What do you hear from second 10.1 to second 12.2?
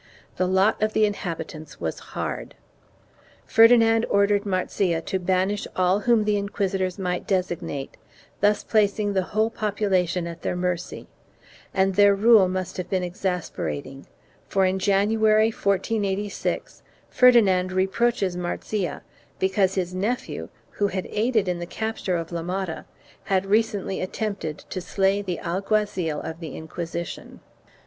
at their mercy, and their